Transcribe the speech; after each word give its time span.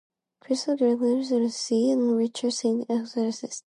Christina's 0.43 0.79
grave 0.79 0.97
can 0.99 1.23
still 1.23 1.39
be 1.41 1.49
seen 1.49 1.87
today 1.89 1.91
in 2.05 2.17
the 2.17 2.29
churchyard 2.29 2.49
at 2.49 2.57
Saint 2.57 2.89
Augustine's. 2.89 3.59